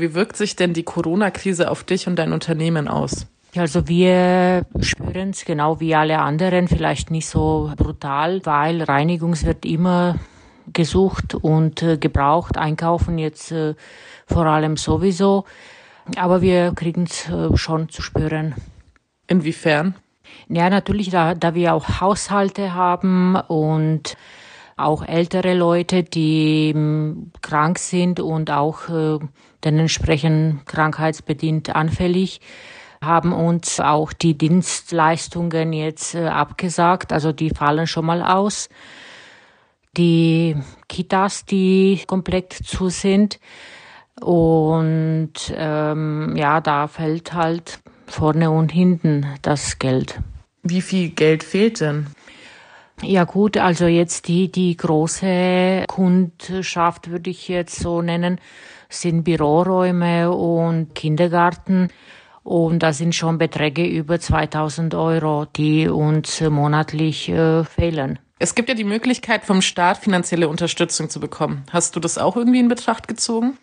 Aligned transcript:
Wie 0.00 0.14
wirkt 0.14 0.36
sich 0.36 0.56
denn 0.56 0.72
die 0.72 0.82
Corona-Krise 0.82 1.70
auf 1.70 1.84
dich 1.84 2.06
und 2.06 2.16
dein 2.16 2.32
Unternehmen 2.32 2.88
aus? 2.88 3.26
Also 3.56 3.88
wir 3.88 4.64
spüren 4.80 5.30
es 5.30 5.44
genau 5.44 5.80
wie 5.80 5.94
alle 5.94 6.20
anderen, 6.20 6.68
vielleicht 6.68 7.10
nicht 7.10 7.26
so 7.26 7.72
brutal, 7.76 8.40
weil 8.44 8.82
Reinigungswert 8.82 9.64
immer 9.64 10.16
gesucht 10.72 11.34
und 11.34 11.82
äh, 11.82 11.98
gebraucht, 11.98 12.56
einkaufen 12.56 13.18
jetzt 13.18 13.50
äh, 13.50 13.74
vor 14.26 14.46
allem 14.46 14.76
sowieso. 14.76 15.44
Aber 16.16 16.42
wir 16.42 16.72
kriegen 16.74 17.04
es 17.04 17.28
äh, 17.28 17.56
schon 17.56 17.88
zu 17.88 18.02
spüren. 18.02 18.54
Inwiefern? 19.26 19.96
Ja, 20.48 20.70
natürlich, 20.70 21.10
da, 21.10 21.34
da 21.34 21.54
wir 21.54 21.74
auch 21.74 22.00
Haushalte 22.00 22.74
haben 22.74 23.34
und 23.34 24.16
auch 24.82 25.06
ältere 25.06 25.54
Leute, 25.54 26.02
die 26.02 26.70
ähm, 26.74 27.32
krank 27.42 27.78
sind 27.78 28.20
und 28.20 28.50
auch 28.50 28.88
äh, 28.88 29.18
dann 29.60 29.86
krankheitsbedingt 30.66 31.74
anfällig, 31.74 32.40
haben 33.02 33.32
uns 33.32 33.80
auch 33.80 34.12
die 34.12 34.36
Dienstleistungen 34.36 35.72
jetzt 35.72 36.14
äh, 36.14 36.26
abgesagt. 36.26 37.12
Also 37.12 37.32
die 37.32 37.50
fallen 37.50 37.86
schon 37.86 38.06
mal 38.06 38.22
aus 38.22 38.68
die 39.96 40.56
Kitas, 40.88 41.44
die 41.44 42.02
komplett 42.06 42.52
zu 42.52 42.88
sind. 42.88 43.40
Und 44.20 45.32
ähm, 45.54 46.34
ja, 46.36 46.60
da 46.60 46.88
fällt 46.88 47.32
halt 47.32 47.80
vorne 48.06 48.50
und 48.50 48.70
hinten 48.70 49.26
das 49.42 49.78
Geld. 49.78 50.20
Wie 50.62 50.82
viel 50.82 51.10
Geld 51.10 51.42
fehlt 51.42 51.80
denn? 51.80 52.08
Ja 53.02 53.24
gut, 53.24 53.56
also 53.56 53.86
jetzt 53.86 54.28
die, 54.28 54.52
die 54.52 54.76
große 54.76 55.84
Kundschaft 55.88 57.10
würde 57.10 57.30
ich 57.30 57.48
jetzt 57.48 57.80
so 57.80 58.02
nennen, 58.02 58.38
sind 58.90 59.24
Büroräume 59.24 60.30
und 60.30 60.94
Kindergarten. 60.94 61.88
Und 62.42 62.82
da 62.82 62.92
sind 62.92 63.14
schon 63.14 63.38
Beträge 63.38 63.86
über 63.86 64.18
2000 64.18 64.94
Euro, 64.94 65.46
die 65.56 65.88
uns 65.88 66.40
monatlich 66.40 67.28
äh, 67.28 67.64
fehlen. 67.64 68.18
Es 68.38 68.54
gibt 68.54 68.68
ja 68.68 68.74
die 68.74 68.84
Möglichkeit, 68.84 69.44
vom 69.44 69.60
Staat 69.60 69.98
finanzielle 69.98 70.48
Unterstützung 70.48 71.10
zu 71.10 71.20
bekommen. 71.20 71.64
Hast 71.70 71.96
du 71.96 72.00
das 72.00 72.16
auch 72.18 72.36
irgendwie 72.36 72.60
in 72.60 72.68
Betracht 72.68 73.08
gezogen? 73.08 73.58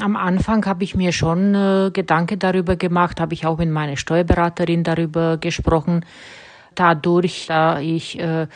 Am 0.00 0.16
Anfang 0.16 0.64
habe 0.66 0.84
ich 0.84 0.94
mir 0.94 1.12
schon 1.12 1.54
äh, 1.54 1.90
Gedanken 1.92 2.38
darüber 2.38 2.76
gemacht, 2.76 3.20
habe 3.20 3.34
ich 3.34 3.44
auch 3.44 3.58
mit 3.58 3.70
meiner 3.70 3.96
Steuerberaterin 3.96 4.84
darüber 4.84 5.36
gesprochen. 5.36 6.04
Dadurch, 6.74 7.46
da 7.46 7.80
ich 7.80 8.18
äh, 8.18 8.46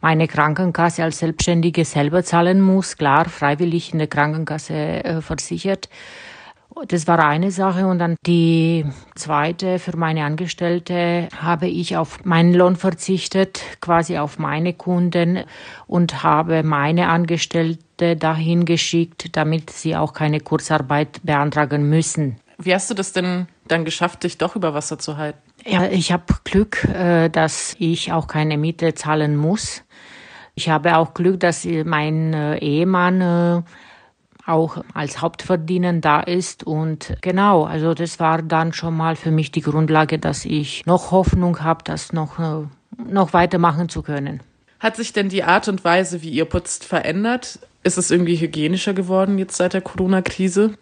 meine 0.00 0.28
Krankenkasse 0.28 1.02
als 1.02 1.18
Selbstständige 1.18 1.84
selber 1.84 2.22
zahlen 2.24 2.60
muss, 2.60 2.96
klar, 2.96 3.28
freiwillig 3.28 3.92
in 3.92 3.98
der 3.98 4.08
Krankenkasse 4.08 4.74
äh, 4.74 5.20
versichert, 5.20 5.88
das 6.88 7.06
war 7.06 7.18
eine 7.18 7.50
Sache. 7.50 7.86
Und 7.86 7.98
dann 7.98 8.16
die 8.26 8.86
zweite, 9.14 9.78
für 9.78 9.96
meine 9.96 10.24
Angestellte 10.24 11.28
habe 11.36 11.66
ich 11.68 11.96
auf 11.96 12.24
meinen 12.24 12.54
Lohn 12.54 12.76
verzichtet, 12.76 13.60
quasi 13.80 14.18
auf 14.18 14.38
meine 14.38 14.72
Kunden 14.72 15.40
und 15.86 16.22
habe 16.22 16.62
meine 16.62 17.08
Angestellte 17.08 18.16
dahin 18.16 18.64
geschickt, 18.64 19.36
damit 19.36 19.70
sie 19.70 19.96
auch 19.96 20.12
keine 20.12 20.40
Kurzarbeit 20.40 21.20
beantragen 21.22 21.88
müssen. 21.88 22.36
Wie 22.58 22.74
hast 22.74 22.90
du 22.90 22.94
das 22.94 23.12
denn 23.12 23.46
dann 23.70 23.84
geschafft, 23.84 24.24
dich 24.24 24.38
doch 24.38 24.56
über 24.56 24.74
Wasser 24.74 24.98
zu 24.98 25.16
halten? 25.16 25.38
Ja, 25.64 25.86
ich 25.86 26.12
habe 26.12 26.24
Glück, 26.44 26.84
äh, 26.84 27.28
dass 27.28 27.76
ich 27.78 28.12
auch 28.12 28.26
keine 28.26 28.58
Miete 28.58 28.94
zahlen 28.94 29.36
muss. 29.36 29.82
Ich 30.54 30.68
habe 30.68 30.96
auch 30.96 31.14
Glück, 31.14 31.40
dass 31.40 31.66
mein 31.84 32.34
äh, 32.34 32.58
Ehemann 32.58 33.20
äh, 33.20 33.62
auch 34.46 34.82
als 34.94 35.20
Hauptverdiener 35.20 35.92
da 35.94 36.20
ist. 36.20 36.64
Und 36.64 37.16
genau, 37.20 37.64
also 37.64 37.94
das 37.94 38.20
war 38.20 38.42
dann 38.42 38.72
schon 38.72 38.96
mal 38.96 39.16
für 39.16 39.30
mich 39.30 39.52
die 39.52 39.60
Grundlage, 39.60 40.18
dass 40.18 40.44
ich 40.44 40.84
noch 40.86 41.10
Hoffnung 41.10 41.62
habe, 41.62 41.84
das 41.84 42.12
noch, 42.12 42.38
noch 42.98 43.32
weitermachen 43.32 43.88
zu 43.88 44.02
können. 44.02 44.42
Hat 44.80 44.96
sich 44.96 45.12
denn 45.12 45.28
die 45.28 45.44
Art 45.44 45.68
und 45.68 45.84
Weise, 45.84 46.22
wie 46.22 46.30
ihr 46.30 46.46
putzt, 46.46 46.84
verändert? 46.84 47.60
Ist 47.82 47.98
es 47.98 48.10
irgendwie 48.10 48.36
hygienischer 48.36 48.94
geworden 48.94 49.38
jetzt 49.38 49.56
seit 49.56 49.74
der 49.74 49.82
Corona-Krise? 49.82 50.74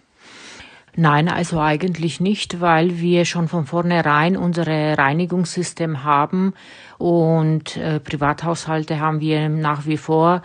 Nein, 1.00 1.28
also 1.28 1.60
eigentlich 1.60 2.18
nicht, 2.18 2.60
weil 2.60 2.98
wir 2.98 3.24
schon 3.24 3.46
von 3.46 3.66
vornherein 3.66 4.36
unsere 4.36 4.98
Reinigungssystem 4.98 6.02
haben 6.02 6.54
und 6.98 7.76
äh, 7.76 8.00
Privathaushalte 8.00 8.98
haben 8.98 9.20
wir 9.20 9.48
nach 9.48 9.86
wie 9.86 9.96
vor 9.96 10.42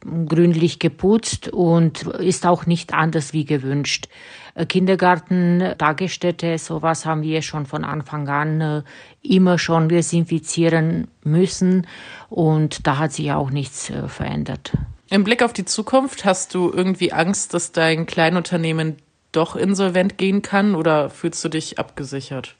gründlich 0.00 0.78
geputzt 0.78 1.48
und 1.48 2.04
ist 2.04 2.46
auch 2.46 2.64
nicht 2.64 2.94
anders 2.94 3.32
wie 3.32 3.44
gewünscht. 3.44 4.08
Äh, 4.54 4.66
Kindergarten, 4.66 5.74
Tagesstätte, 5.76 6.58
sowas 6.58 7.04
haben 7.04 7.22
wir 7.22 7.42
schon 7.42 7.66
von 7.66 7.82
Anfang 7.82 8.28
an 8.28 8.60
äh, 8.60 8.82
immer 9.22 9.58
schon 9.58 9.88
desinfizieren 9.88 11.08
müssen 11.24 11.88
und 12.30 12.86
da 12.86 12.98
hat 12.98 13.12
sich 13.12 13.32
auch 13.32 13.50
nichts 13.50 13.90
äh, 13.90 14.06
verändert. 14.06 14.74
Im 15.10 15.24
Blick 15.24 15.42
auf 15.42 15.52
die 15.52 15.64
Zukunft 15.64 16.24
hast 16.24 16.54
du 16.54 16.70
irgendwie 16.72 17.12
Angst, 17.12 17.52
dass 17.52 17.72
dein 17.72 18.06
Kleinunternehmen 18.06 18.98
doch 19.32 19.56
insolvent 19.56 20.18
gehen 20.18 20.42
kann 20.42 20.74
oder 20.74 21.10
fühlst 21.10 21.44
du 21.44 21.48
dich 21.48 21.78
abgesichert? 21.78 22.56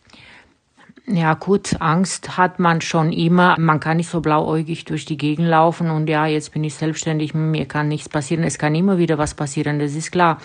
Ja 1.10 1.32
gut, 1.32 1.80
Angst 1.80 2.36
hat 2.36 2.58
man 2.58 2.82
schon 2.82 3.12
immer. 3.12 3.56
Man 3.58 3.80
kann 3.80 3.96
nicht 3.96 4.10
so 4.10 4.20
blauäugig 4.20 4.84
durch 4.84 5.06
die 5.06 5.16
Gegend 5.16 5.48
laufen 5.48 5.88
und 5.88 6.06
ja, 6.06 6.26
jetzt 6.26 6.52
bin 6.52 6.64
ich 6.64 6.74
selbstständig, 6.74 7.32
mir 7.32 7.64
kann 7.64 7.88
nichts 7.88 8.10
passieren. 8.10 8.44
Es 8.44 8.58
kann 8.58 8.74
immer 8.74 8.98
wieder 8.98 9.16
was 9.16 9.32
passieren, 9.32 9.78
das 9.78 9.94
ist 9.94 10.12
klar. 10.12 10.38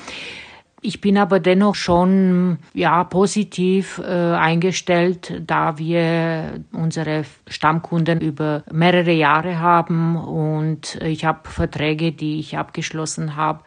Ich 0.86 1.02
bin 1.02 1.18
aber 1.18 1.40
dennoch 1.42 1.76
schon 1.76 2.60
ja 2.74 3.04
positiv 3.04 4.00
äh, 4.00 4.34
eingestellt, 4.36 5.42
da 5.46 5.78
wir 5.78 6.62
unsere 6.72 7.24
Stammkunden 7.48 8.22
über 8.22 8.64
mehrere 8.72 9.14
Jahre 9.14 9.60
haben 9.60 10.18
und 10.18 10.96
ich 11.02 11.26
habe 11.26 11.50
Verträge, 11.50 12.12
die 12.14 12.40
ich 12.40 12.58
abgeschlossen 12.58 13.36
habe 13.36 13.64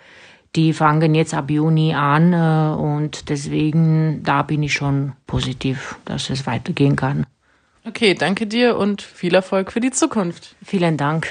die 0.56 0.72
fangen 0.72 1.14
jetzt 1.14 1.34
ab 1.34 1.50
Juni 1.50 1.94
an 1.94 2.32
äh, 2.32 2.80
und 2.80 3.28
deswegen 3.28 4.22
da 4.24 4.42
bin 4.42 4.62
ich 4.62 4.72
schon 4.72 5.12
positiv, 5.26 5.96
dass 6.04 6.30
es 6.30 6.46
weitergehen 6.46 6.96
kann. 6.96 7.26
Okay, 7.86 8.14
danke 8.14 8.46
dir 8.46 8.76
und 8.76 9.02
viel 9.02 9.34
Erfolg 9.34 9.70
für 9.70 9.80
die 9.80 9.92
Zukunft. 9.92 10.56
Vielen 10.64 10.96
Dank. 10.96 11.28